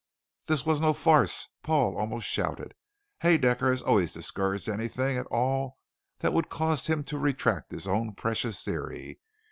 "This 0.47 0.65
was 0.65 0.81
no 0.81 0.93
farce," 0.93 1.47
Paul 1.61 1.95
almost 1.95 2.27
shouted. 2.27 2.73
"Haedaecker 3.21 3.69
has 3.69 3.83
always 3.83 4.11
discouraged 4.15 4.67
anything 4.67 5.15
at 5.15 5.27
all 5.27 5.77
that 6.21 6.33
would 6.33 6.49
cause 6.49 6.87
him 6.87 7.03
to 7.03 7.19
retract 7.19 7.69
his 7.71 7.87
own 7.87 8.15
precious 8.15 8.63
theory. 8.63 9.19